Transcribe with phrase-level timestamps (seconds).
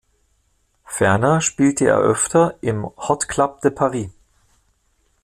[0.83, 4.09] Ferner spielte er öfter im "Hot Club de Paris".